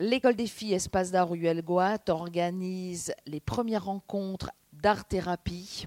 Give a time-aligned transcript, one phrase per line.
[0.00, 5.86] l'école des filles Espace d'art Ruelle Goat organise les premières rencontres d'art-thérapie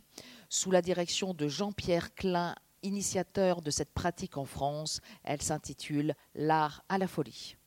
[0.50, 2.54] sous la direction de Jean-Pierre Klein,
[2.84, 5.02] initiateur de cette pratique en France.
[5.24, 7.58] Elle s'intitule L'art à la folie.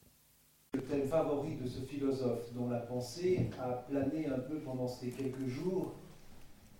[0.74, 5.10] Le thème favori de ce philosophe dont la pensée a plané un peu pendant ces
[5.10, 5.94] quelques jours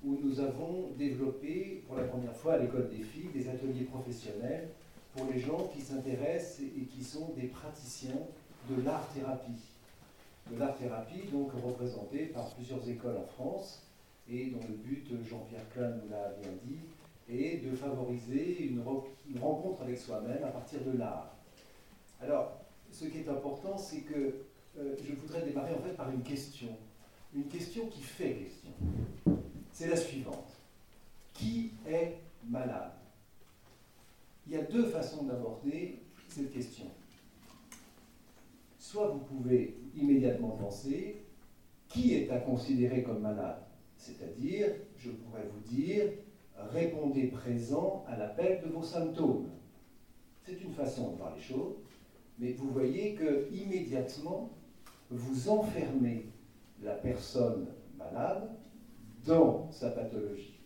[0.04, 4.68] où nous avons développé pour la première fois à l'école des filles des ateliers professionnels
[5.16, 8.20] pour les gens qui s'intéressent et qui sont des praticiens
[8.68, 9.62] de l'art-thérapie.
[10.50, 13.82] De l'art-thérapie, donc représenté par plusieurs écoles en France,
[14.28, 16.78] et dont le but, Jean-Pierre Klein nous l'a bien dit,
[17.28, 18.82] est de favoriser une,
[19.40, 21.34] rencontre avec soi-même à partir de l'art.
[22.20, 22.60] Alors,
[22.92, 24.46] ce qui est important, c'est que
[24.78, 26.68] euh, je voudrais démarrer en fait par une question.
[27.34, 28.70] Une question qui fait question.
[29.72, 30.52] C'est la suivante.
[31.34, 32.16] Qui est
[32.48, 32.92] malade?
[34.46, 36.86] Il y a deux façons d'aborder cette question.
[38.96, 41.26] Soit vous pouvez immédiatement penser
[41.86, 43.58] qui est à considérer comme malade
[43.98, 46.04] C'est-à-dire, je pourrais vous dire,
[46.56, 49.50] répondez présent à l'appel de vos symptômes.
[50.46, 51.74] C'est une façon de voir les choses,
[52.38, 54.48] mais vous voyez que immédiatement
[55.10, 56.30] vous enfermez
[56.82, 57.66] la personne
[57.98, 58.48] malade
[59.26, 60.58] dans sa pathologie.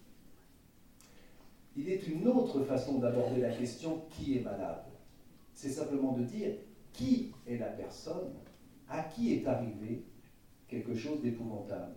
[1.76, 4.84] Il est une autre façon d'aborder la question qui est malade?
[5.52, 6.52] C'est simplement de dire
[6.92, 8.32] qui est la personne
[8.88, 10.02] à qui est arrivé
[10.68, 11.94] quelque chose d'épouvantable.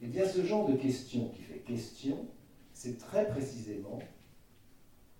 [0.00, 2.26] Eh bien, ce genre de question qui fait question,
[2.72, 3.98] c'est très précisément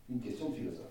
[0.09, 0.84] une question de philosophe.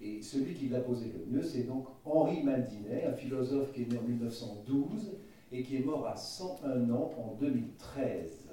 [0.00, 3.86] Et celui qui l'a posé le mieux, c'est donc Henri Maldinet, un philosophe qui est
[3.86, 5.12] né en 1912
[5.52, 8.48] et qui est mort à 101 ans en 2013.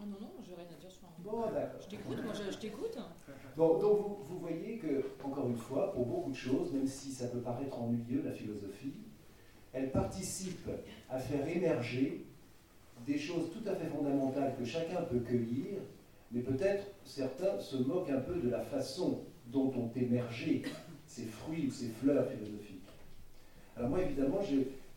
[0.00, 1.80] Oh non, non, j'ai rien à dire sur Bon, d'accord.
[1.82, 2.93] Je t'écoute, moi je, t'écoute.
[3.56, 7.38] Donc vous, voyez que, encore une fois, pour beaucoup de choses, même si ça peut
[7.38, 8.94] paraître ennuyeux, la philosophie,
[9.72, 10.68] elle participe
[11.08, 12.24] à faire émerger
[13.06, 15.78] des choses tout à fait fondamentales que chacun peut cueillir,
[16.32, 19.20] mais peut-être certains se moquent un peu de la façon
[19.52, 20.62] dont ont émergé
[21.06, 22.80] ces fruits ou ces fleurs philosophiques.
[23.76, 24.40] Alors moi, évidemment,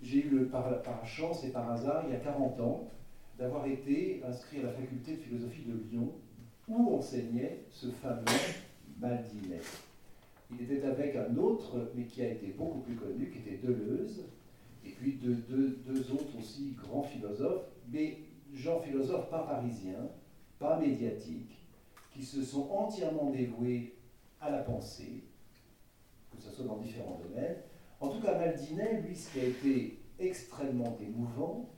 [0.01, 2.89] j'ai eu le, par, par, chance et par hasard, il y a 40 ans,
[3.37, 6.11] d'avoir été inscrit à la faculté de philosophie de Lyon,
[6.67, 8.25] où enseignait ce fameux
[8.99, 9.61] Maldinet.
[10.51, 14.25] Il était avec un autre, mais qui a été beaucoup plus connu, qui était Deleuze,
[14.85, 18.19] et puis deux, autres aussi grands philosophes, mais
[18.53, 20.09] gens philosophes pas parisiens,
[20.59, 21.65] pas médiatiques,
[22.11, 23.95] qui se sont entièrement dévoués
[24.39, 25.25] à la pensée,
[26.31, 27.57] que ce soit dans différents domaines.
[27.99, 31.69] En tout cas, Maldinet, lui, ce qui a été extrêmement émouvant,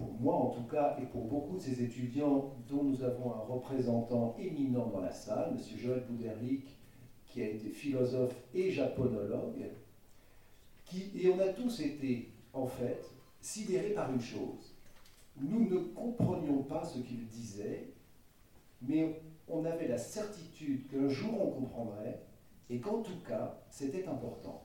[0.00, 3.40] pour moi en tout cas, et pour beaucoup de ces étudiants dont nous avons un
[3.40, 5.78] représentant éminent dans la salle, M.
[5.78, 6.66] Joël Bouderlic,
[7.26, 9.66] qui a été philosophe et japonologue,
[11.14, 13.04] et on a tous été, en fait,
[13.40, 14.74] sidérés par une chose.
[15.36, 17.90] Nous ne comprenions pas ce qu'il disait,
[18.82, 22.22] mais on avait la certitude qu'un jour on comprendrait,
[22.70, 24.62] et qu'en tout cas, c'était important.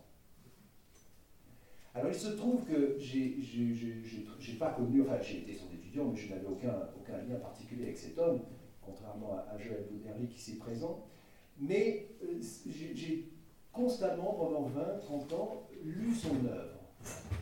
[1.95, 6.29] Alors il se trouve que j'ai pas connu, enfin j'ai été son étudiant, mais je
[6.29, 8.41] n'avais aucun, aucun lien particulier avec cet homme,
[8.81, 11.05] contrairement à, Joël Bouderly qui s'est présent.
[11.57, 13.31] Mais euh, j'ai
[13.71, 16.81] constamment, pendant 20, 30 ans, lu son œuvre,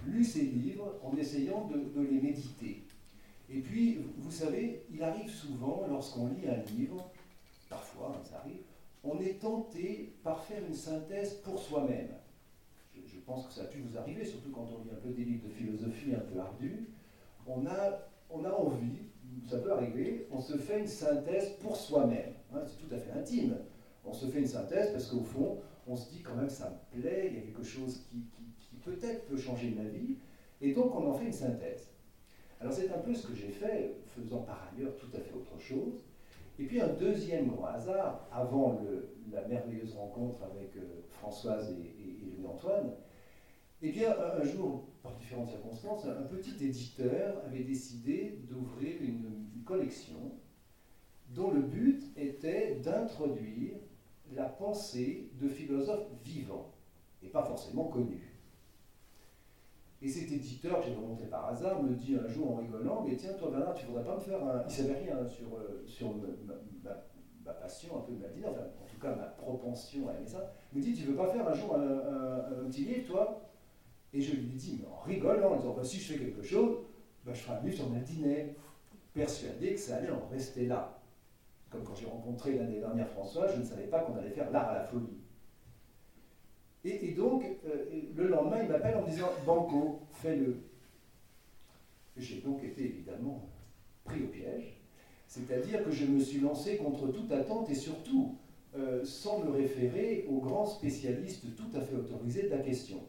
[0.06, 2.84] lu ses livres en essayant de, les méditer.
[3.50, 7.10] Et puis, vous savez, il arrive souvent, lorsqu'on lit un livre,
[7.70, 8.62] parfois, hein, ça arrive,
[9.04, 12.10] on est tenté par faire une synthèse pour soi-même
[13.06, 15.24] je pense que ça a pu vous arriver, surtout quand on lit un peu des
[15.24, 16.90] livres de philosophie un peu ardus,
[17.48, 18.00] on a,
[18.30, 19.00] on a envie,
[19.50, 22.34] ça peut arriver, on se fait une synthèse pour soi-même.
[22.54, 23.58] Hein, c'est tout à fait intime.
[24.06, 27.02] On se fait une synthèse parce qu'au fond, on se dit quand même ça me
[27.02, 28.24] plaît, il y a quelque chose qui,
[28.60, 30.18] qui, peut-être peut changer ma vie,
[30.62, 31.90] et donc on en fait une synthèse.
[32.60, 35.58] Alors c'est un peu ce que j'ai fait, faisant par ailleurs tout à fait autre
[35.60, 36.02] chose.
[36.60, 38.80] Et puis un deuxième grand hasard, avant
[39.32, 42.23] la merveilleuse rencontre avec euh, Françoise et,
[43.86, 50.34] eh bien, un jour, par différentes circonstances, un petit éditeur avait décidé d'ouvrir une, collection
[51.30, 53.76] dont le but était d'introduire
[54.34, 56.74] la pensée de philosophes vivants,
[57.22, 58.34] et pas forcément connus.
[60.02, 63.16] Et cet éditeur, que j'ai rencontré par hasard, me dit un jour en rigolant, mais
[63.16, 64.64] tiens, toi Bernard, tu voudrais pas me faire un...
[64.68, 66.56] Il savait rien sur, euh, sur ma,
[67.52, 70.54] passion, un peu de ma vie, enfin, en tout cas ma propension à aimer ça.
[70.72, 73.42] Me dit, tu veux pas faire un jour un petit livre, toi?
[74.14, 76.78] Et je lui dit, mais en rigolant, en disant, bah, si je fais quelque chose,
[77.26, 78.56] bah, je ferai un livre sur dîner,
[79.14, 81.00] persuadé que ça allait en rester là.
[81.70, 84.70] Comme quand j'ai rencontré l'année dernière François, je ne savais pas qu'on allait faire l'art
[84.70, 85.18] à la folie.
[86.84, 90.58] le lendemain, il m'appelle en me disant Banco, fais-le.
[92.16, 93.50] J'ai donc été évidemment
[94.04, 94.83] pris au piège,
[95.34, 98.36] c'est-à-dire que je me suis lancé contre toute attente et surtout
[98.76, 103.00] euh, sans me référer aux grands spécialistes tout à fait autorisés de la question.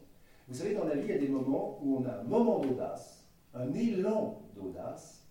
[0.47, 2.61] Vous savez, dans la vie, il y a des moments où on a un moment
[2.61, 5.27] d'audace, un élan d'audace,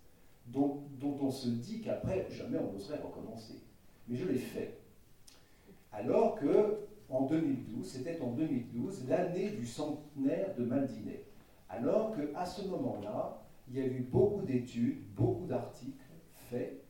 [0.46, 3.54] dont, on se dit qu'après, jamais on n'oserait recommencer.
[4.06, 4.78] Mais je l'ai fait.
[5.90, 11.24] Alors que, en 2012, c'était en 2012, l'année du centenaire de Maldinet.
[11.68, 15.98] Alors qu'à ce moment-là, il y a eu beaucoup d'études, beaucoup d'articles
[16.50, 16.83] faits,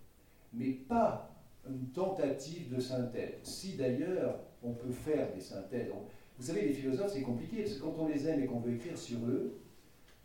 [0.54, 1.30] mais pas
[1.68, 3.38] une tentative de synthèse.
[3.42, 5.90] Si d'ailleurs on peut faire des synthèses,
[6.38, 8.74] vous savez, les philosophes, c'est compliqué, parce que quand on les aime et qu'on veut
[8.74, 9.60] écrire sur eux,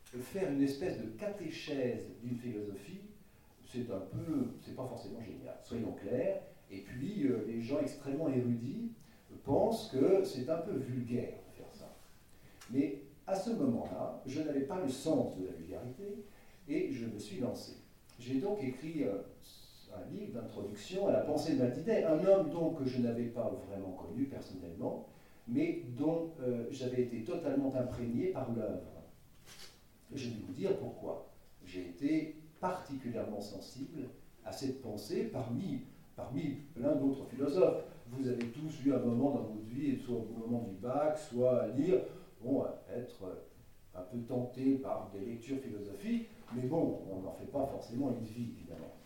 [0.04, 3.02] faire une espèce de catéchèse d'une philosophie,
[3.66, 6.42] c'est un peu, c'est pas forcément génial, soyons clairs.
[6.72, 8.92] Et puis, euh, les gens extrêmement érudits
[9.44, 11.96] pensent que c'est un peu vulgaire de faire ça.
[12.72, 16.26] Mais à ce moment-là, je n'avais pas le sens de la vulgarité
[16.68, 17.74] et je me suis lancé.
[18.20, 19.22] J'ai donc écrit euh,
[19.96, 23.52] un livre d'introduction à la pensée de Maldinet, un homme donc que je n'avais pas
[23.68, 25.08] vraiment connu personnellement,
[25.48, 29.04] mais dont euh, j'avais été totalement imprégné par l'œuvre.
[30.14, 31.32] Je vais vous dire pourquoi.
[31.66, 34.10] J'ai été particulièrement sensible
[34.46, 35.82] à cette pensée parmi,
[36.16, 37.84] parmi plein d'autres philosophes.
[38.12, 41.64] Vous avez tous eu un moment dans votre vie, soit au moment du bac, soit
[41.64, 42.02] à lire,
[42.42, 43.24] bon, être
[43.96, 48.26] un peu tenté par des lectures philosophiques, mais bon, on n'en fait pas forcément une
[48.26, 48.99] vie, évidemment.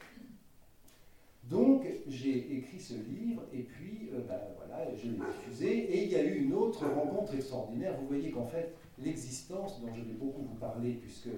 [1.49, 6.11] Donc, j'ai écrit ce livre, et puis, euh, ben, voilà, je l'ai diffusé, et il
[6.11, 7.97] y a eu une autre rencontre extraordinaire.
[7.99, 11.29] Vous voyez qu'en fait, l'existence, dont je vais beaucoup vous parler, puisque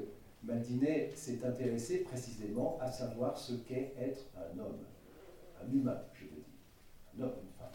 [0.44, 4.78] Maldinet s'est intéressé précisément à savoir ce qu'est être un homme,
[5.64, 6.46] un humain, je veux dire,
[7.18, 7.72] un homme, une femme.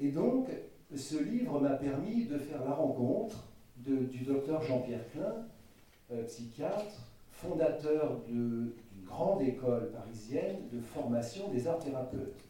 [0.00, 0.48] Et donc,
[0.94, 3.44] ce livre m'a permis de faire la rencontre
[3.76, 5.46] du docteur Jean-Pierre Klein,
[6.10, 8.72] euh, psychiatre, fondateur d'une
[9.08, 12.44] grande école parisienne de formation des arts thérapeutes.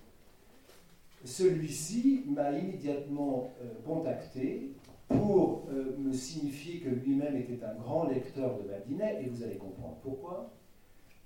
[1.25, 4.73] Celui-ci m'a immédiatement euh, contacté
[5.09, 9.57] pour euh, me signifier que lui-même était un grand lecteur de Maldinet, et vous allez
[9.57, 10.53] comprendre pourquoi.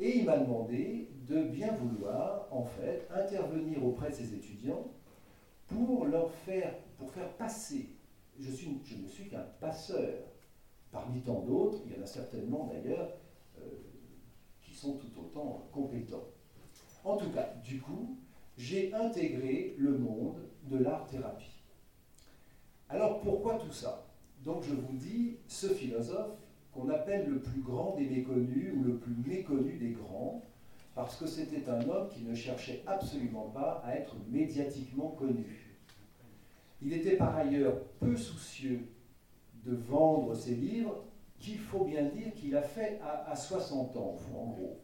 [0.01, 4.87] Et il m'a demandé de bien vouloir, en fait, intervenir auprès de ses étudiants
[5.67, 7.89] pour leur faire, pour faire passer.
[8.41, 10.15] Je, suis, je ne suis qu'un passeur.
[10.91, 13.13] Parmi tant d'autres, il y en a certainement d'ailleurs
[13.59, 13.63] euh,
[14.91, 16.29] tout autant compétents.
[17.05, 18.19] En tout cas, du coup,
[18.59, 21.63] j'ai intégré le monde de l'art-thérapie.
[22.89, 24.07] Alors pourquoi tout ça?
[24.45, 26.37] Donc je vous dis, ce philosophe
[26.73, 30.43] qu'on appelle le plus grand des méconnus ou le plus méconnu des grands,
[30.95, 35.79] parce que c'était un homme qui ne cherchait absolument pas à être médiatiquement connu.
[36.83, 38.89] Il était par ailleurs peu soucieux
[39.65, 41.05] de vendre ses livres,
[41.43, 44.79] qu'il faut bien dire qu'il a fait à, à 60 ans, en gros.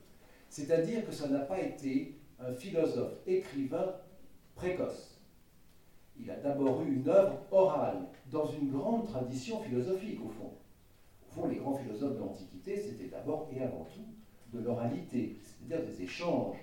[0.51, 3.95] C'est-à-dire que ça n'a pas été un philosophe écrivain
[4.55, 5.19] précoce
[6.21, 10.53] il a d'abord eu une œuvre orale, dans une grande tradition philosophique, au fond.
[11.27, 15.87] Au fond, les grands philosophes de l'Antiquité, c'était d'abord et avant tout de l'oralité, c'est-à-dire
[15.87, 16.57] des échanges,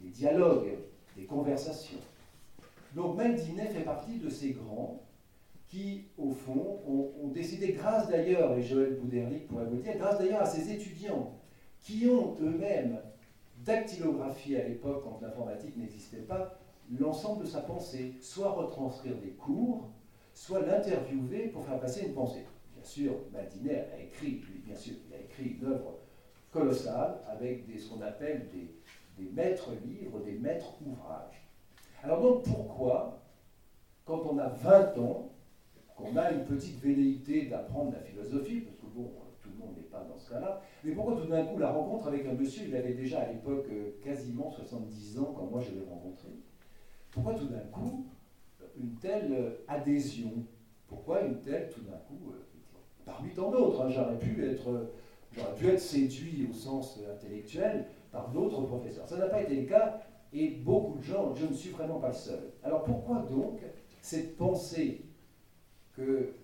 [0.00, 0.78] des dialogues,
[1.16, 1.98] des conversations.
[2.94, 5.00] Donc Maldinet fait partie de ces grands
[5.72, 10.18] qui, au fond, ont, décidé, grâce d'ailleurs, et Joël Bouderlic pourrait vous le dire, grâce
[10.18, 11.32] d'ailleurs à ces étudiants
[11.80, 13.00] qui ont eux-mêmes
[13.64, 16.58] dactylographié à l'époque, quand l'informatique n'existait pas,
[17.00, 19.88] l'ensemble de sa pensée, soit retranscrire des cours,
[20.34, 22.44] soit l'interviewer pour faire passer une pensée.
[22.74, 25.94] Bien sûr, Maldinet a écrit, lui, bien sûr, il a écrit une œuvre
[26.50, 31.48] colossale avec ce qu'on appelle des, des maîtres livres, des maîtres ouvrages.
[32.02, 33.22] Alors donc pourquoi,
[34.04, 35.31] quand on a 20 ans,
[36.02, 39.82] qu'on a une petite velléité d'apprendre la philosophie, parce que bon, tout le monde n'est
[39.88, 42.76] pas dans ce cas-là, mais pourquoi tout d'un coup la rencontre avec un monsieur, il
[42.76, 46.28] avait déjà à l'époque euh, quasiment 70 ans quand moi je l'ai rencontré,
[47.10, 48.06] pourquoi tout d'un coup
[48.78, 50.32] une telle adhésion?
[50.88, 52.44] Pourquoi une telle, tout d'un coup, euh,
[53.04, 54.90] parmi tant d'autres, hein, j'aurais pu être,
[55.32, 59.08] j'aurais pu être séduit au sens intellectuel par d'autres professeurs.
[59.08, 62.08] Ça n'a pas été le cas, et beaucoup de gens, je ne suis vraiment pas
[62.08, 62.52] le seul.
[62.62, 63.60] Alors pourquoi donc
[64.02, 65.02] cette pensée
[65.96, 66.34] que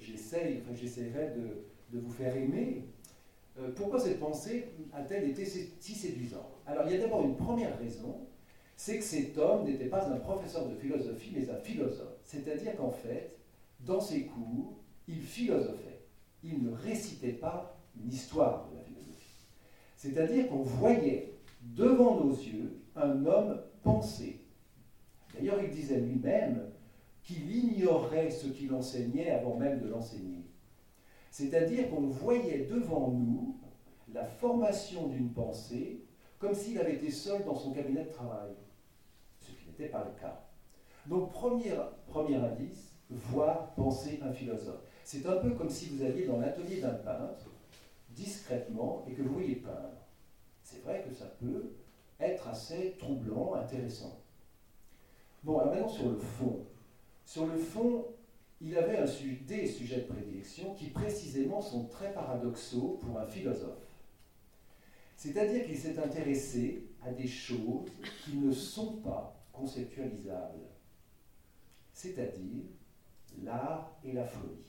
[0.00, 2.82] j'essaye, j'essaierai de, vous faire aimer,
[3.56, 6.60] euh, pourquoi cette pensée a-t-elle été si séduisante?
[6.66, 8.26] Alors il y a d'abord une première raison,
[8.76, 12.18] c'est que cet homme n'était pas un professeur de philosophie, mais un philosophe.
[12.24, 13.36] C'est-à-dire qu'en fait,
[13.80, 16.00] dans ses cours, il philosophait.
[16.42, 19.46] Il ne récitait pas une histoire de la philosophie.
[19.96, 24.40] C'est-à-dire qu'on voyait devant nos yeux un homme penser.
[25.34, 26.60] D'ailleurs, il disait lui-même
[27.24, 30.44] qu'il ignorait ce qu'il enseignait avant même de l'enseigner.
[31.30, 33.56] C'est-à-dire qu'on voyait devant nous
[34.12, 36.04] la formation d'une pensée
[36.38, 38.50] comme s'il avait été seul dans son cabinet de travail,
[39.40, 40.44] ce qui n'était pas le cas.
[41.06, 41.72] Donc premier,
[42.06, 44.82] premier indice, voir penser un philosophe.
[45.04, 47.50] C'est un peu comme si vous alliez dans l'atelier d'un peintre,
[48.10, 50.06] discrètement, et que vous voyez peindre.
[50.62, 51.72] C'est vrai que ça peut
[52.20, 54.20] être assez troublant, intéressant.
[55.42, 56.66] Bon, alors maintenant sur le fond.
[57.24, 58.06] Sur le fond,
[58.60, 59.06] il avait un
[59.46, 63.84] des sujets de prédilection qui précisément sont très paradoxaux pour un philosophe.
[65.16, 67.88] C'est-à-dire qu'il s'est intéressé à des choses
[68.24, 70.66] qui ne sont pas conceptualisables,
[71.92, 72.64] c'est-à-dire
[73.42, 74.64] l'art et la folie.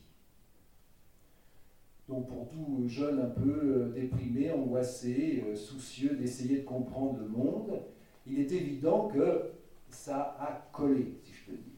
[2.07, 7.27] Donc pour tout jeune un peu euh, déprimé, angoissé, euh, soucieux d'essayer de comprendre le
[7.27, 7.81] monde,
[8.27, 9.51] il est évident que
[9.89, 11.74] ça a collé, si je peux dire.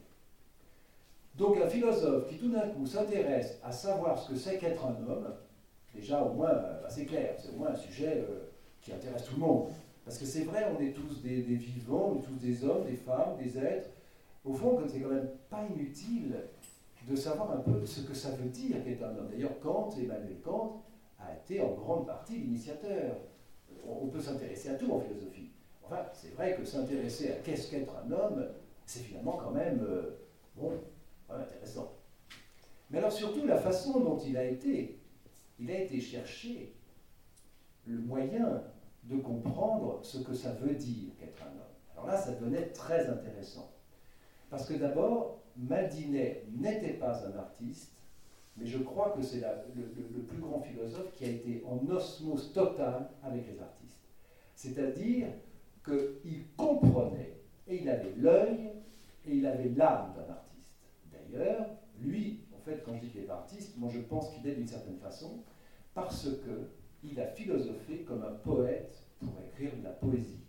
[1.38, 4.96] Donc un philosophe qui tout d'un coup s'intéresse à savoir ce que c'est qu'être un
[5.08, 5.32] homme,
[5.94, 6.50] déjà au moins
[6.84, 8.50] assez bah, clair, c'est au moins un sujet euh,
[8.82, 9.68] qui intéresse tout le monde.
[10.04, 12.84] Parce que c'est vrai, on est tous des, des, vivants, on est tous des hommes,
[12.84, 13.90] des femmes, des êtres.
[14.44, 16.34] Au fond, c'est quand même pas inutile
[17.08, 19.28] de savoir un peu ce que ça veut dire qu'être un homme.
[19.30, 20.82] D'ailleurs, Kant, Emmanuel Kant,
[21.20, 23.16] a été en grande partie l'initiateur.
[23.86, 25.50] On peut s'intéresser à tout en philosophie.
[25.84, 28.46] Enfin, c'est vrai que s'intéresser à qu'est-ce qu'être un homme,
[28.86, 30.18] c'est finalement quand même, euh,
[30.56, 30.72] bon,
[31.30, 31.94] intéressant.
[32.90, 34.98] Mais alors surtout la façon dont il a été,
[35.58, 36.74] il a été chercher
[37.86, 38.62] le moyen
[39.04, 41.68] de comprendre ce que ça veut dire qu'être un homme.
[41.94, 43.70] Alors là, ça devenait très intéressant.
[44.50, 47.92] Parce que d'abord, Maldinet n'était pas un artiste,
[48.56, 49.42] mais je crois que c'est
[49.74, 53.98] le, plus grand philosophe qui a été en osmose totale avec les artistes.
[54.54, 55.28] C'est-à-dire
[55.84, 58.70] qu'il comprenait, et il avait l'œil,
[59.26, 60.47] et il avait l'âme d'un artiste.
[61.28, 61.66] D'ailleurs,
[62.00, 64.66] lui, en fait, quand je dis qu'il est artiste, moi je pense qu'il est d'une
[64.66, 65.42] certaine façon,
[65.94, 66.28] parce
[67.00, 70.44] qu'il a philosophé comme un poète pour écrire de la poésie.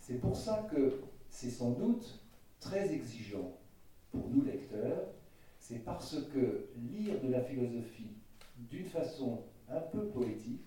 [0.00, 2.24] C'est pour ça que c'est sans doute
[2.60, 3.58] très exigeant
[4.10, 5.08] pour nous lecteurs,
[5.58, 8.16] c'est parce que lire de la philosophie
[8.56, 10.66] d'une façon un peu poétique,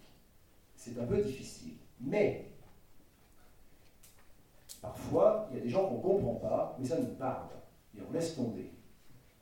[0.75, 1.73] c'est un peu difficile.
[1.99, 2.51] Mais,
[4.81, 7.49] parfois, il y a des gens qu'on ne comprend pas, mais ça nous parle,
[7.95, 8.71] et on laisse tomber.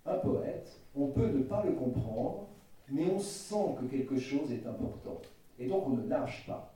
[0.05, 2.47] Un poète, on peut ne pas le comprendre,
[2.89, 5.21] mais on sent que quelque chose est important.
[5.59, 6.75] Et donc on ne lâche pas.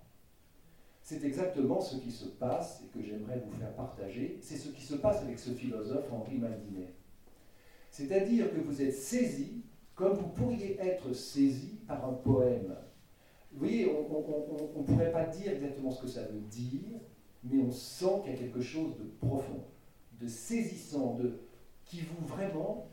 [1.02, 4.38] C'est exactement ce qui se passe et que j'aimerais vous faire partager.
[4.42, 6.94] C'est ce qui se passe avec ce philosophe Henri Maldinet.
[7.90, 9.64] C'est-à-dire que vous êtes saisi
[9.96, 12.76] comme vous pourriez être saisi par un poème.
[13.52, 17.00] Vous voyez, on ne pourrait pas dire exactement ce que ça veut dire,
[17.44, 19.66] mais on sent qu'il y a quelque chose de profond,
[20.20, 21.40] de saisissant, de,
[21.86, 22.90] qui vous vraiment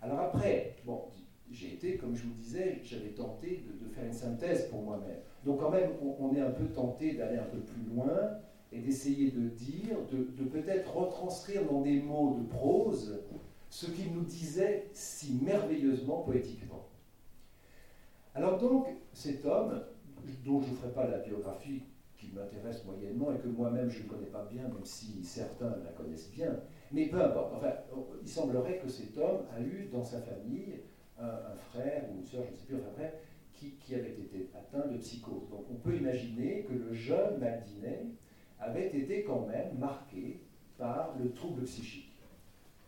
[0.00, 1.02] Alors après, bon,
[1.50, 5.18] j'ai été, comme je vous disais, j'avais tenté de, faire une synthèse pour moi-même.
[5.44, 5.90] Donc quand même,
[6.20, 8.38] on, est un peu tenté d'aller un peu plus loin
[8.72, 13.20] et d'essayer de dire, de, peut-être retranscrire dans des mots de prose
[13.70, 16.86] ce qu'il nous disait si merveilleusement poétiquement.
[18.34, 19.82] Alors donc, cet homme,
[20.44, 21.82] dont je ne ferai pas la biographie
[22.16, 25.90] qui m'intéresse moyennement et que moi-même je ne connais pas bien, même si certains la
[25.92, 26.56] connaissent bien,
[26.92, 27.72] mais peu importe, enfin,
[28.22, 30.80] il semblerait que cet homme a eu dans sa famille
[31.18, 33.12] un, frère ou une soeur, je ne sais plus, un frère,
[33.52, 35.48] qui, qui, avait été atteint de psychose.
[35.50, 38.06] Donc on peut imaginer que le jeune Maldinet
[38.60, 40.40] avait été quand même marqué
[40.76, 42.12] par le trouble psychique.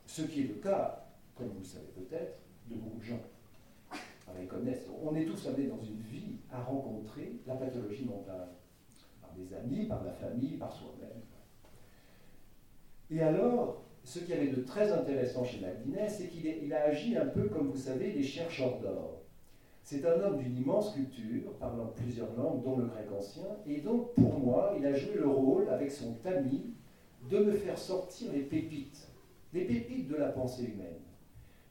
[0.07, 2.38] Ce qui est le cas, comme vous le savez peut-être,
[2.69, 3.21] de beaucoup de gens.
[5.02, 8.49] On est tous amenés dans une vie à rencontrer la pathologie mentale,
[9.21, 11.11] par des amis, par la famille, par soi-même.
[13.11, 17.26] Et alors, ce qui avait de très intéressant chez Maldinet, c'est qu'il a agi un
[17.26, 19.23] peu comme vous savez les chercheurs d'or.
[19.83, 24.14] C'est un homme d'une immense culture, parlant plusieurs langues, dont le grec ancien, et donc
[24.14, 26.75] pour moi, il a joué le rôle, avec son tamis,
[27.28, 29.09] de me faire sortir les pépites,
[29.52, 31.02] les pépites de la pensée humaine,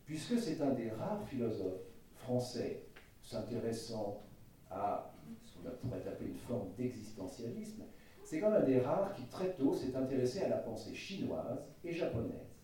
[0.05, 1.81] puisque c'est un des rares philosophes
[2.15, 2.83] français
[3.23, 4.21] s'intéressant
[4.69, 7.83] à ce qu'on pourrait appeler une forme d'existentialisme,
[8.29, 11.65] c'est quand même un des rares qui très tôt s'est intéressé à la pensée chinoise
[11.83, 12.59] et japonaise.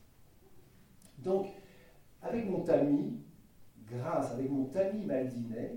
[1.17, 1.47] Donc,
[2.21, 3.17] avec mon tamis,
[3.89, 5.71] grâce avec mon tamis Maldinet,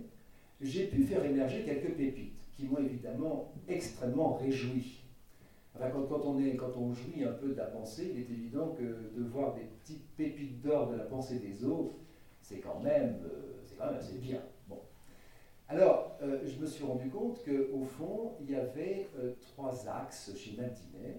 [0.60, 5.04] j'ai pu faire émerger quelques pépites qui m'ont évidemment extrêmement réjoui.
[5.78, 8.82] quand, on est, quand on jouit un peu de la pensée, il est évident que
[8.82, 11.94] de voir des petites pépites d'or de la pensée des autres,
[12.42, 14.42] c'est quand même, euh, c'est quand même assez bien.
[15.70, 20.34] Alors, euh, je me suis rendu compte qu'au fond, il y avait euh, trois axes
[20.34, 21.18] chez Maldinet.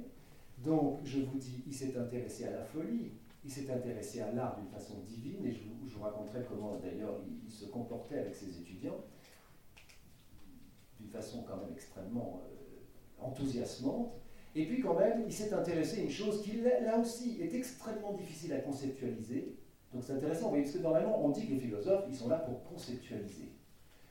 [0.58, 3.12] Donc, je vous dis, il s'est intéressé à la folie,
[3.46, 7.51] il s'est intéressé à l'art d'une façon divine, et je vous, raconterai comment d'ailleurs il,
[7.51, 9.03] se comportait avec ses étudiants,
[10.98, 14.13] d'une façon quand même extrêmement euh, enthousiasmante.
[14.56, 18.13] Et puis quand même, il s'est intéressé à une chose qui, là aussi, est extrêmement
[18.13, 19.56] difficile à conceptualiser.
[19.94, 22.63] Donc c'est intéressant, parce que normalement, on dit que les philosophes, ils sont là pour
[22.63, 23.51] conceptualiser,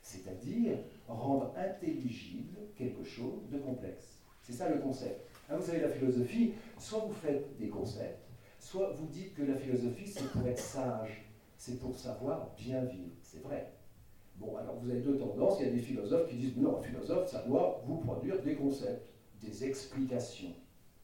[0.09, 4.21] c'est-à-dire rendre intelligible quelque chose de complexe.
[4.43, 5.27] C'est ça le concept.
[5.51, 8.27] Hein, vous savez, la philosophie, soit vous faites des concepts,
[8.59, 13.13] soit vous dites que la philosophie, c'est pour être sage, c'est pour savoir bien vivre.
[13.23, 13.75] C'est vrai.
[14.37, 15.59] Bon, alors vous avez deux tendances.
[15.61, 18.55] Il y a des philosophes qui disent non, un philosophe, ça doit vous produire des
[18.55, 19.11] concepts,
[19.43, 20.55] des explications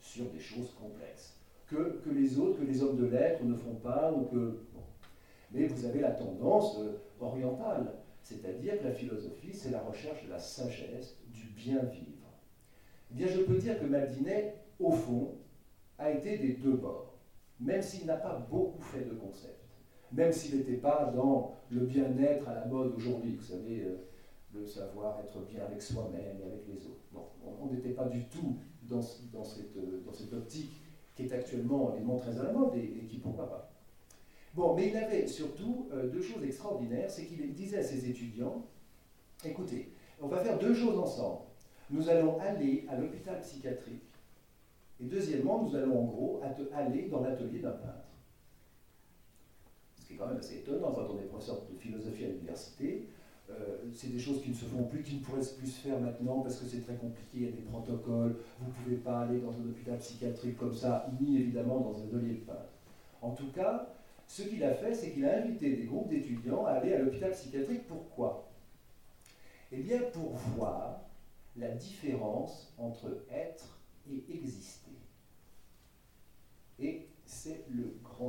[0.01, 3.75] sur des choses complexes, que, que les autres, que les hommes de lettres ne font
[3.75, 4.61] pas, ou que.
[5.53, 7.93] Mais vous avez la tendance euh, orientale,
[8.25, 12.33] c'est-à-dire que la philosophie, c'est la recherche de la sagesse, du bien vivre.
[13.13, 15.37] Eh bien, je peux dire que Maldinet, au fond,
[15.99, 17.15] a été des deux bords
[17.61, 19.65] même s'il n'a pas beaucoup fait de concepts,
[20.13, 24.09] même s'il n'était pas dans le bien-être à la mode aujourd'hui, vous savez, euh,
[24.53, 27.03] le savoir être bien avec soi-même et avec les autres.
[27.61, 29.01] on n'était pas du tout dans,
[29.33, 30.81] dans, cette, euh, dans, cette, optique
[31.17, 33.71] qui est actuellement très à la mode et, qui pourquoi pas.
[34.55, 38.65] Bon, mais il avait surtout euh, deux choses extraordinaires, c'est qu'il disait à ses étudiants,
[39.45, 41.41] écoutez, on va faire deux choses ensemble.
[41.91, 44.05] Nous allons aller à l'hôpital psychiatrique
[45.01, 46.41] et deuxièmement, nous allons en gros
[46.73, 48.07] aller dans l'atelier d'un peintre.
[50.01, 53.09] Ce qui est quand même assez étonnant quand on est professeur de philosophie à l'université.
[53.51, 56.01] Euh, c'est des choses qui ne se font plus, qui ne pourraient plus se faire
[56.01, 59.21] maintenant parce que c'est très compliqué, il y a des protocoles, vous ne pouvez pas
[59.23, 62.73] aller dans un hôpital psychiatrique comme ça, ni évidemment dans un atelier de peintre.
[63.21, 63.95] En tout cas,
[64.27, 67.33] ce qu'il a fait, c'est qu'il a invité des groupes d'étudiants à aller à l'hôpital
[67.33, 67.87] psychiatrique.
[67.87, 68.51] Pourquoi?
[69.73, 71.01] Eh bien, pour voir
[71.57, 73.79] la différence entre être
[74.11, 74.91] et exister.
[76.79, 77.65] Et c'est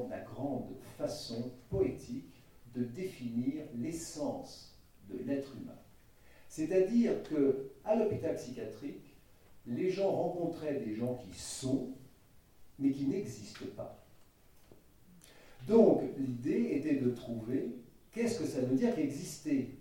[0.09, 4.77] la grande façon poétique de définir l'essence
[5.09, 5.77] de l'être humain.
[6.49, 9.15] C'est-à-dire que à l'hôpital psychiatrique,
[9.65, 11.89] les gens rencontraient des gens qui sont,
[12.77, 14.04] mais qui n'existent pas.
[15.67, 17.75] Donc l'idée était de trouver
[18.11, 19.77] qu'est-ce que ça veut dire qu'exister.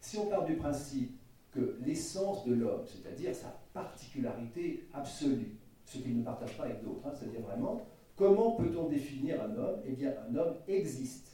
[0.00, 1.16] Si on part du principe
[1.52, 7.06] que l'essence de l'homme, c'est-à-dire sa particularité absolue, ce qu'il ne partage pas avec d'autres.
[7.06, 9.80] Hein, c'est-à-dire vraiment, comment peut-on définir un homme?
[9.86, 11.28] Eh bien, un homme existe.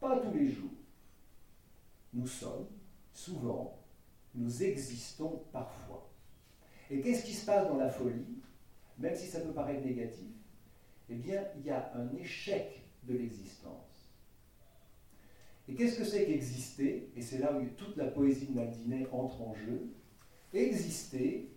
[0.00, 0.70] Pas tous les jours.
[2.12, 2.66] Nous sommes,
[3.12, 3.78] souvent,
[4.34, 6.08] nous existons parfois.
[6.90, 8.38] Et qu'est-ce qui se passe dans la folie?
[8.98, 10.28] Même si ça peut paraître négatif,
[11.10, 13.84] eh bien, il y a un échec de l'existence.
[15.68, 17.10] Et qu'est-ce que c'est qu'exister?
[17.16, 19.88] Et c'est là où toute la poésie de Maldinet entre en jeu.
[20.52, 21.50] Exister,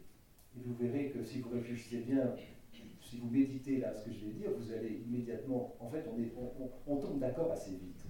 [0.56, 2.34] et vous verrez que si vous réfléchissez bien,
[3.10, 6.06] si vous méditez là ce que je vais dire, vous allez immédiatement, en fait,
[6.88, 8.04] on, tombe d'accord assez vite.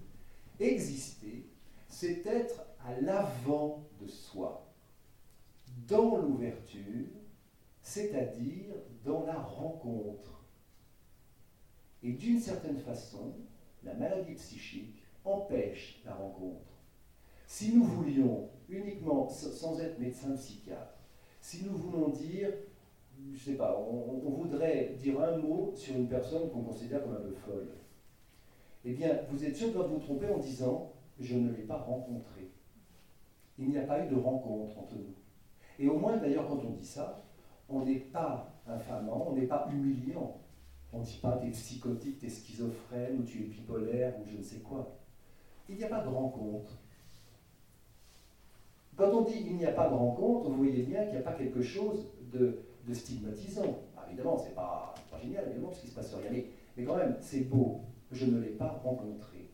[0.60, 1.46] Exister,
[1.88, 4.74] c'est être à l'avant de soi,
[5.88, 7.06] dans l'ouverture,
[7.82, 8.74] c'est-à-dire
[9.04, 10.37] dans la rencontre.
[12.08, 13.34] Et d'une certaine façon,
[13.84, 16.72] la maladie psychique empêche la rencontre.
[17.46, 20.98] Si nous voulions uniquement, sans être médecin psychiatre,
[21.42, 22.50] si nous voulons dire,
[23.34, 27.16] je ne sais pas, on, voudrait dire un mot sur une personne qu'on considère comme
[27.16, 27.74] un peu folle,
[28.86, 32.52] eh bien, vous êtes sûr de vous tromper en disant, je ne l'ai pas rencontré.
[33.60, 35.14] Il n'y a pas eu de rencontre entre nous.
[35.78, 37.22] Et au moins, d'ailleurs, quand on dit ça,
[37.68, 40.38] on n'est pas infamant, on n'est pas humiliant.
[40.98, 44.42] On ne dit pas t'es psychotique, t'es schizophrène, ou tu es bipolaire, ou je ne
[44.42, 44.98] sais quoi.
[45.70, 46.72] Il n'y a pas de rencontre.
[48.96, 51.22] Quand on dit il n'y a pas de rencontre, vous voyez bien qu'il n'y a
[51.22, 53.78] pas quelque chose de, stigmatisant.
[53.96, 56.32] Ah, évidemment, c'est pas, pas génial, évidemment, parce qu'il se passe rien.
[56.32, 57.82] Mais, mais quand même, c'est beau.
[58.12, 59.52] Je ne l'ai pas rencontré.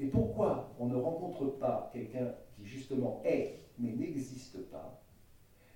[0.00, 4.98] Et pourquoi on ne rencontre pas quelqu'un qui justement est, mais n'existe pas?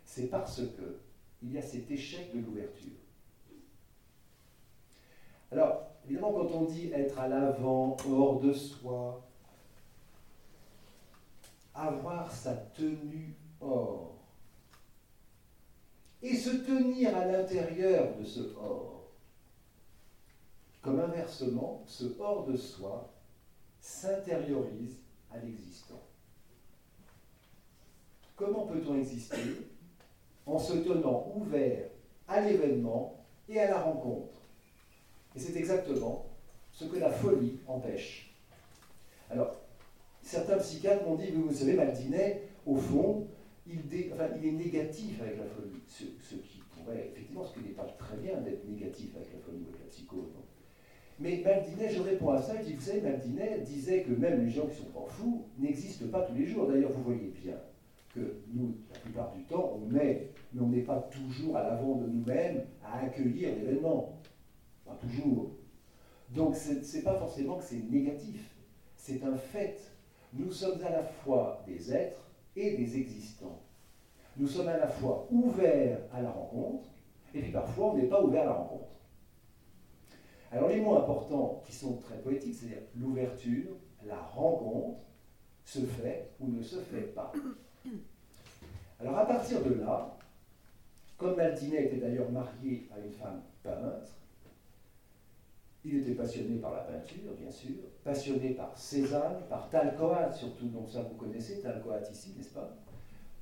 [0.03, 1.01] C'est parce que
[1.43, 3.06] il y a cet échec de l'ouverture.
[5.53, 9.23] Alors, évidemment, quand on dit être à l'avant, hors de soi,
[11.75, 14.15] avoir sa tenue hors.
[16.23, 19.05] Et se tenir à l'intérieur de ce hors.
[20.83, 23.13] Comme inversement, ce hors de soi
[23.81, 24.97] s'intériorise
[25.31, 26.01] à l'existant.
[28.35, 29.69] Comment peut-on exister
[30.47, 31.89] En se tenant ouvert
[32.29, 34.36] à l'événement et à la rencontre?
[35.37, 36.27] Et c'est exactement
[36.73, 38.35] ce que la folie empêche.
[39.31, 39.55] Alors,
[40.27, 43.29] Certains psychiatres m'ont dit, vous savez, Maldinet, au fond,
[43.65, 48.17] il, est négatif avec la folie, ce, qui trouverais effectivement ce qui n'est pas très
[48.17, 50.33] bien d'être négatif avec la folie ou avec la psychose.
[51.21, 54.51] Mais Maldinet, je réponds à ça, je dis, vous savez, Maldinet disait que même les
[54.51, 56.67] gens qui sont pas fous n'existent pas tous les jours.
[56.67, 57.55] D'ailleurs, vous voyez bien
[58.13, 61.95] que nous, la plupart du temps, on est, mais on n'est pas toujours à l'avant
[61.95, 64.16] de nous-mêmes à accueillir l'événement.
[64.87, 65.51] Pas toujours.
[66.31, 68.55] Donc, ce n'est pas forcément que c'est négatif,
[68.97, 69.79] c'est un fait.
[70.33, 72.21] Nous sommes à la fois des êtres
[72.57, 73.63] et des existants.
[74.37, 76.85] Nous sommes à la fois ouverts à la rencontre,
[77.35, 78.93] et puis parfois on n'est pas ouvert à la rencontre.
[80.53, 84.99] Alors les mots importants qui sont très poétiques, c'est-à-dire l'ouverture, la rencontre,
[85.65, 87.33] se fait ou ne se fait pas.
[89.01, 90.17] Alors à partir de là,
[91.17, 94.13] comme Maldinet était d'ailleurs marié à une femme peintre,
[95.87, 100.91] il était passionné par la peinture, bien sûr, passionné par Cézanne, par Talcoat surtout, donc
[100.91, 102.77] ça vous connaissez, Talcoat ici, n'est-ce pas?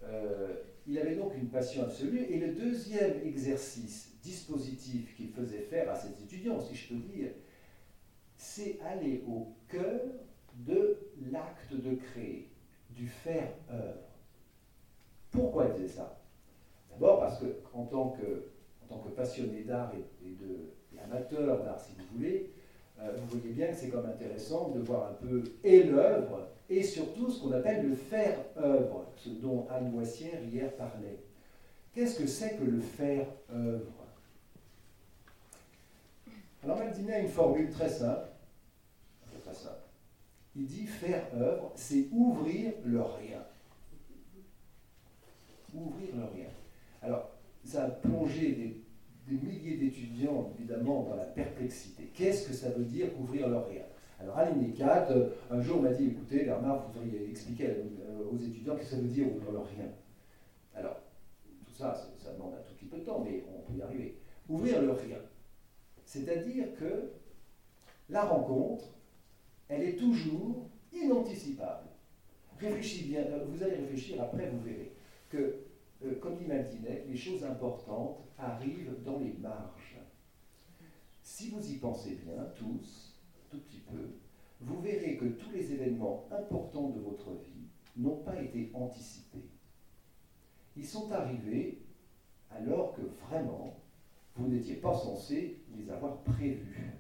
[0.05, 0.55] Euh,
[0.87, 2.27] Il avait donc une passion absolue.
[2.29, 7.31] Et le deuxième exercice dispositif qu'il faisait faire à ses étudiants, si je peux dire,
[8.37, 10.01] c'est aller au cœur
[10.55, 10.99] de
[11.31, 12.51] l'acte de créer,
[12.91, 14.05] du faire œuvre.
[15.31, 16.21] Pourquoi il faisait ça?
[16.91, 18.45] D'abord parce que, en tant que
[19.15, 20.71] passionné d'art et, de,
[21.03, 22.51] amateur d'art, si vous voulez,
[23.01, 26.83] euh, vous voyez bien que c'est comme intéressant de voir un peu et l'œuvre et
[26.83, 31.19] surtout ce qu'on appelle le faire œuvre, ce dont Anne Boissière hier parlait.
[31.95, 33.93] Qu'est-ce que c'est que le faire œuvre?
[36.63, 38.29] Alors Maldinet a une formule très simple,
[39.45, 39.75] très simple.
[40.57, 43.45] Il dit faire œuvre, c'est ouvrir le rien.
[45.75, 46.49] Ouvrir le rien.
[47.03, 47.31] Alors,
[47.65, 48.84] ça a plongé des
[49.27, 52.11] des milliers d'étudiants, évidemment, dans la perplexité.
[52.15, 53.85] Qu'est-ce que ça veut dire ouvrir leur rien
[54.21, 55.09] Alors, à l'INECAT,
[55.51, 58.87] un jour, on m'a dit écoutez, Bernard, vous devriez expliquer euh, aux étudiants ce que
[58.87, 59.89] ça veut dire ouvrir leur rien.
[60.75, 61.01] Alors,
[61.67, 64.19] tout ça, ça demande un tout petit peu de temps, mais on peut y arriver.
[64.49, 65.19] Ouvrir leur rien.
[66.05, 67.11] C'est-à-dire que
[68.11, 68.85] la rencontre,
[69.69, 71.89] elle est toujours inanticipable.
[72.59, 74.93] Réfléchissez bien, euh, vous allez réfléchir, après vous verrez
[75.31, 75.57] que
[76.21, 79.99] comme dit Maldinet, les choses importantes arrivent dans les marges.
[81.23, 83.19] Si vous y pensez bien, tous,
[83.51, 84.11] tout petit peu,
[84.61, 89.49] vous verrez que tous les événements importants de votre vie n'ont pas été anticipés.
[90.77, 91.83] Ils sont arrivés
[92.51, 93.77] alors que vraiment,
[94.37, 96.93] vous n'étiez pas censé les avoir prévus.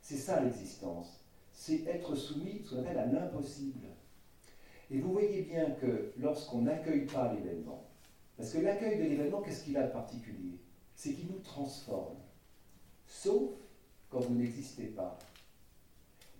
[0.00, 1.20] C'est ça l'existence.
[1.52, 3.86] C'est être soumis, ce qu'on appelle à l'impossible.
[4.90, 7.86] Et vous voyez bien que lorsqu'on n'accueille pas l'événement,
[8.36, 10.58] parce que l'accueil de l'événement, qu'est-ce qu'il a de particulier?
[10.94, 12.16] C'est qu'il nous transforme.
[13.06, 13.50] Sauf
[14.08, 15.18] quand vous n'existez pas.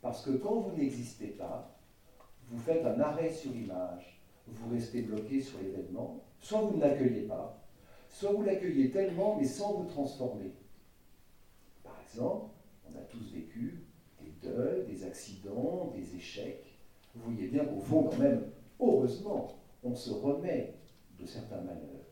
[0.02, 1.78] Parce que quand vous n'existez pas,
[2.48, 7.22] vous faites un arrêt sur image, vous restez bloqué sur l'événement, soit vous ne l'accueillez
[7.22, 7.62] pas,
[8.08, 10.52] soit vous l'accueillez tellement mais sans vous transformer.
[11.84, 12.50] Par exemple,
[12.88, 13.84] on a tous vécu
[14.20, 16.69] des deuils, des accidents, des échecs,
[17.22, 19.48] vous voyez bien qu'au fond, quand même, heureusement,
[19.83, 20.74] on se remet
[21.18, 22.06] de certains malheurs.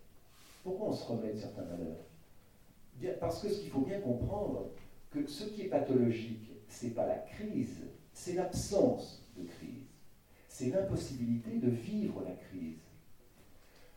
[0.63, 3.19] Pourquoi on se remet de certains malheurs?
[3.21, 4.71] Parce que ce qu'il faut bien comprendre,
[5.11, 9.87] que ce qui est pathologique, ce n'est pas la crise, c'est l'absence de crise.
[10.49, 12.81] C'est l'impossibilité de vivre la crise.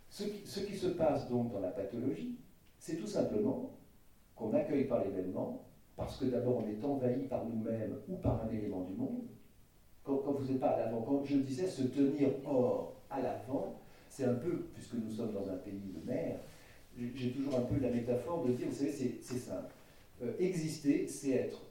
[0.10, 2.38] Ce qui, se passe donc dans la pathologie,
[2.78, 3.71] c'est tout simplement
[4.36, 8.50] qu'on n'accueille pas l'événement, parce que d'abord on est envahi par nous-mêmes ou par un
[8.50, 9.24] élément du monde,
[10.04, 14.26] quand, vous n'êtes pas à l'avant, quand je disais se tenir hors, à l'avant, c'est
[14.26, 16.40] un peu, puisque nous sommes dans un pays de mer,
[16.98, 19.74] j'ai toujours un peu la métaphore de dire, vous savez, c'est simple.
[20.22, 21.62] Euh, exister, c'est être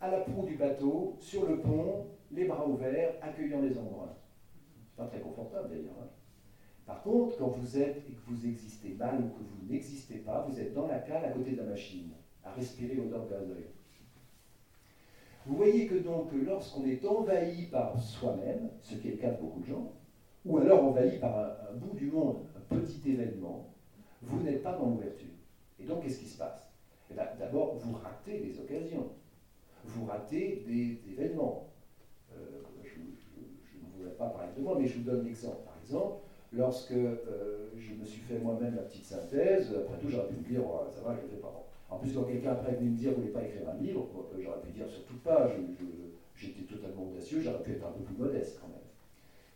[0.00, 4.16] à la proue du bateau, sur le pont, les bras ouverts, accueillant les embruns.
[4.84, 5.94] C'est pas très confortable d'ailleurs.
[6.02, 6.08] Hein.
[6.86, 10.44] Par contre, quand vous êtes et que vous existez mal ou que vous n'existez pas,
[10.48, 12.10] vous êtes dans la cale à côté de la machine,
[12.44, 13.70] à respirer l'odeur gazeuse.
[15.44, 19.40] Vous voyez que donc lorsqu'on est envahi par soi-même, ce qui est le cas de
[19.40, 19.92] beaucoup de gens,
[20.44, 23.74] ou alors envahi par un, bout du monde, un petit événement,
[24.22, 25.32] vous n'êtes pas dans l'ouverture.
[25.80, 26.70] Et donc qu'est-ce qui se passe?
[27.10, 29.10] Eh ben, D'abord, vous ratez des occasions,
[29.84, 31.70] vous ratez des, événements.
[32.32, 35.64] Euh, je, ne voudrais pas parler de moi, mais je vous donne l'exemple.
[35.64, 36.18] Par exemple,
[36.52, 40.44] lorsque euh, je me suis fait moi-même la petite synthèse, après tout j'aurais pu me
[40.44, 41.66] dire, oh, ça va, je ne fais pas.
[41.92, 44.08] En plus, quand quelqu'un après venu me dire, vous ne voulez pas écrire un livre,
[44.16, 45.50] euh, j'aurais pu dire surtout pas,
[46.34, 48.78] j'étais totalement audacieux, j'aurais pu être un peu plus modeste quand même.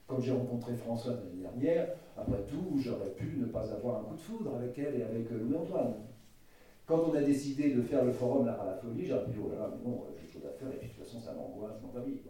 [0.07, 4.17] Comme j'ai rencontré François l'année dernière, après tout, j'aurais pu ne pas avoir un coup
[4.17, 5.95] de foudre avec elle et avec euh, Louis-Antoine.
[6.85, 9.41] Quand on a décidé de faire le forum L'art à la folie, j'aurais pu dire,
[9.47, 11.19] oh là là, mais non, j'ai trop chose à faire, et puis de toute façon,
[11.19, 12.21] ça m'angoisse dans ma vie.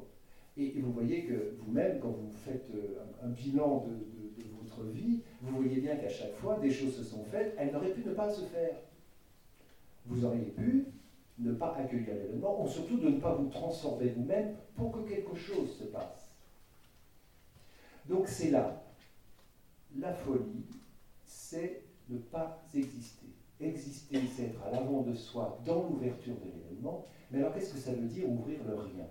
[0.57, 4.17] Et, vous voyez que vous-même, quand vous faites euh, un, bilan de,
[4.59, 7.91] votre vie, vous voyez bien qu'à chaque fois, des choses se sont faites, elles n'auraient
[7.91, 8.77] pu ne pas se faire.
[10.07, 10.87] Vous auriez pu
[11.39, 15.35] ne pas accueillir l'événement, ou surtout de ne pas vous transformer vous-même pour que quelque
[15.35, 16.35] chose se passe.
[18.07, 18.83] Donc c'est là.
[19.99, 20.65] La folie,
[21.27, 23.27] c'est ne pas exister.
[23.61, 27.07] Exister, c'est être à l'avant de soi dans l'ouverture de l'événement.
[27.31, 29.07] Mais alors qu'est-ce que ça veut dire ouvrir le rien?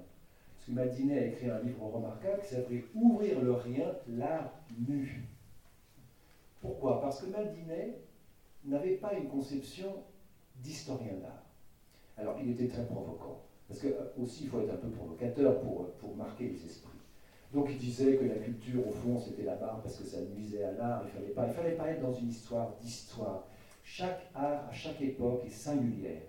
[0.56, 4.52] Parce que Madinet a écrit un livre remarquable qui s'appelle Ouvrir le rien, l'art
[4.88, 5.28] nu.
[6.62, 7.02] Pourquoi?
[7.02, 8.00] Parce que Madinet
[8.64, 10.04] n'avait pas une conception
[10.62, 11.46] d'historien d'art.
[12.18, 13.42] Alors il était très provocant.
[13.68, 16.96] Parce que euh, aussi il faut être un peu provocateur pour, pour marquer les esprits.
[17.54, 20.64] Donc il disait que la culture, au fond, c'était la barre parce que ça nuisait
[20.64, 21.04] à l'art.
[21.06, 23.48] Il fallait fallait pas être dans une histoire d'histoire.
[23.84, 26.22] Chaque art, à chaque époque, est singulière.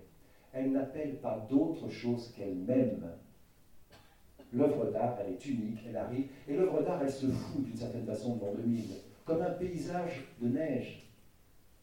[0.53, 3.11] Elle n'appelle pas d'autre chose qu'elle-même.
[4.53, 6.27] L'œuvre d'art, elle est unique, elle arrive.
[6.47, 8.85] Et l'œuvre d'art, elle se fout d'une certaine façon de l'an 2000,
[9.25, 11.06] comme un paysage de neige.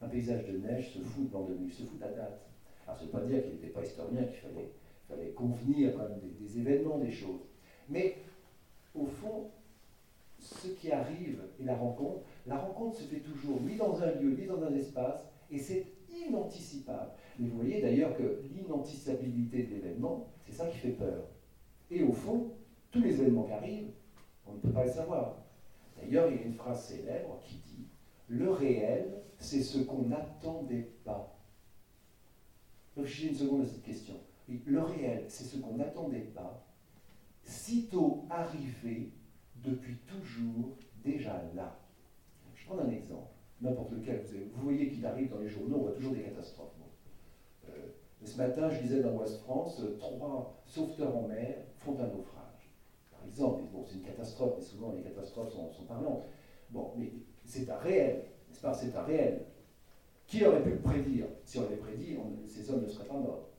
[0.04, 2.40] Un paysage de neige se fout de 2000, se fout de la date.
[2.86, 4.72] Alors, ça ne veut pas dire qu'il n'était pas historien, qu'il fallait,
[5.08, 7.40] fallait convenir quand des événements, des choses.
[7.88, 8.16] Mais
[8.94, 9.50] au fond,
[10.38, 14.36] ce qui arrive et la rencontre, la rencontre se fait toujours ni dans un lieu,
[14.36, 17.12] ni dans un espace, et c'est inanticipable.
[17.38, 21.28] Mais vous voyez d'ailleurs que l'inanticipabilité de l'événement, c'est ça qui fait peur.
[21.90, 22.52] Et au fond,
[22.90, 23.90] tous les événements qui arrivent,
[24.46, 25.38] on ne peut pas les savoir.
[25.96, 27.88] D'ailleurs, il y a une phrase célèbre qui dit
[28.28, 31.38] Le réel, c'est ce qu'on n'attendait pas.
[32.96, 34.14] Réfléchissez une seconde à cette question.
[34.48, 36.64] Le réel, c'est ce qu'on n'attendait pas,
[37.44, 39.12] sitôt arrivé,
[39.64, 41.78] depuis toujours déjà là.
[42.54, 44.24] Je prends un exemple, n'importe lequel.
[44.54, 46.72] Vous, voyez qu'il arrive dans les journaux, on voit toujours des catastrophes.
[47.68, 47.88] Euh,
[48.24, 52.70] ce matin, je disais dans Ouest France, euh, trois sauveteurs en mer font un naufrage.
[53.10, 56.24] Par exemple, c'est une catastrophe, mais souvent les catastrophes sont, sont parlantes.
[56.70, 57.12] Bon, mais
[57.44, 58.74] c'est un réel, n'est-ce pas?
[58.74, 59.44] C'est un réel.
[60.26, 61.26] Qui aurait pu le prédire?
[61.44, 62.16] Si on l'avait prédit,
[62.48, 63.50] ces hommes ne seraient pas morts.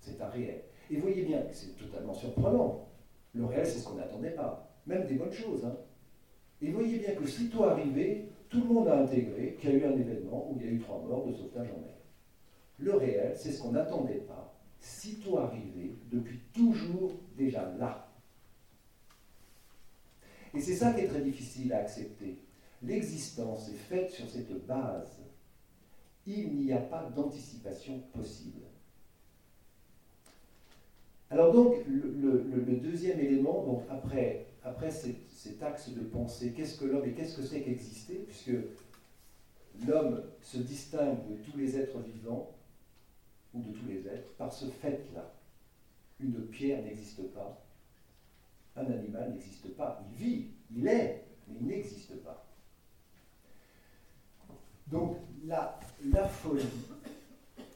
[0.00, 0.62] C'est un réel.
[0.90, 2.88] Et voyez bien que c'est totalement surprenant.
[3.34, 4.68] Le réel, c'est ce qu'on n'attendait pas.
[4.86, 5.64] Même des bonnes choses.
[5.64, 5.76] Hein.
[6.60, 9.84] Et voyez bien que sitôt arrivé, tout le monde a intégré qu'il y a eu
[9.84, 11.94] un événement où il y a eu trois morts de sauvetage en mer.
[12.78, 18.08] Le réel, c'est ce qu'on n'attendait pas, sitôt arrivé, depuis toujours déjà là.
[20.54, 22.38] Et c'est ça qui est très difficile à accepter.
[22.82, 25.18] L'existence est faite sur cette base.
[26.26, 28.66] Il n'y a pas d'anticipation possible.
[31.30, 37.04] Alors donc, le, deuxième élément, donc après, après cet, axe de pensée, qu'est-ce que l'homme
[37.04, 38.52] et qu'est-ce que c'est qu'exister, puisque
[39.86, 42.54] l'homme se distingue de tous les êtres vivants,
[43.54, 45.32] ou de tous les êtres, par ce fait-là.
[46.20, 47.64] Une pierre n'existe pas,
[48.76, 52.44] un animal n'existe pas, il vit, il est, mais il n'existe pas.
[54.88, 56.64] Donc la, la folie,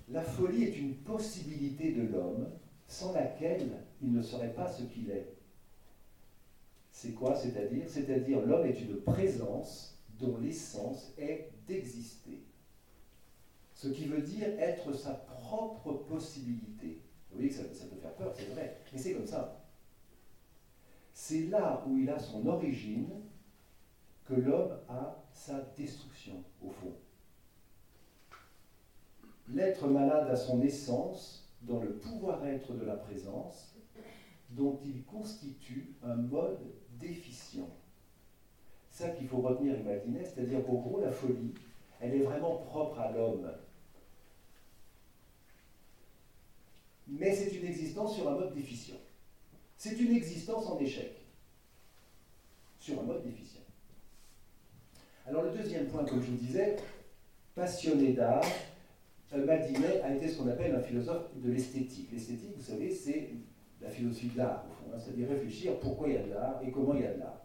[0.08, 2.48] la folie est une possibilité de l'homme
[2.86, 3.70] sans laquelle
[4.02, 5.34] il ne serait pas ce qu'il est.
[6.90, 7.84] C'est quoi C'est-à-dire?
[7.88, 12.42] C'est-à-dire l'homme est une présence dont l'essence est d'exister.
[13.74, 17.00] Ce qui veut dire être sa propre possibilité.
[17.30, 19.64] Vous voyez que ça, ça peut faire peur, c'est vrai, mais c'est comme ça.
[21.14, 23.08] C'est là où il a son origine
[24.26, 26.92] que l'homme a sa destruction, au fond.
[29.52, 33.74] L'être malade a son essence dans le pouvoir-être de la présence,
[34.50, 36.60] dont il constitue un mode
[36.98, 37.68] déficient.
[38.90, 41.54] Ça qu'il faut retenir, imaginer, c'est-à-dire qu'au gros, la folie,
[42.00, 43.50] elle est vraiment propre à l'homme.
[47.08, 49.00] Mais c'est une existence sur un mode déficient.
[49.76, 51.26] C'est une existence en échec.
[52.78, 53.60] Sur un mode déficient.
[55.26, 56.76] Alors le deuxième point, comme je vous disais,
[57.54, 58.44] passionné d'art,
[59.38, 62.10] Maldinet a été ce qu'on appelle un philosophe de l'esthétique.
[62.12, 63.30] L'esthétique, vous savez, c'est
[63.80, 64.98] la philosophie de l'art, au fond, hein.
[64.98, 67.40] c'est-à-dire réfléchir pourquoi il y a de l'art et comment il y a de l'art.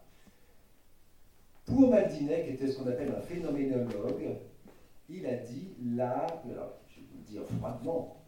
[1.64, 4.36] Pour Maldinet, qui était ce qu'on appelle un phénoménologue,
[5.08, 8.22] il a dit l'art, alors je vais vous le dire froidement,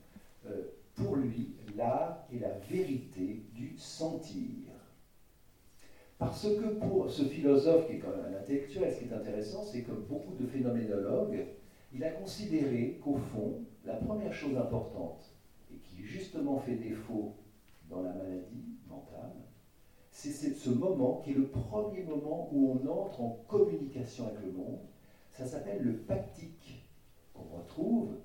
[0.46, 0.62] euh,
[0.94, 4.70] pour lui, l'art est la vérité du sentir.
[6.18, 9.64] Parce que pour ce philosophe qui est quand même un intellectuel, ce qui est intéressant,
[9.64, 11.46] c'est que beaucoup de phénoménologues
[11.92, 15.35] il a considéré qu'au fond, la première chose importante,
[15.72, 17.35] et qui justement fait défaut
[17.88, 19.33] dans la maladie mentale,
[20.11, 24.53] c'est ce moment qui est le premier moment où on entre en communication avec le
[24.53, 24.81] monde.
[25.33, 26.87] Ça s'appelle le pactique,
[27.33, 28.16] qu'on retrouve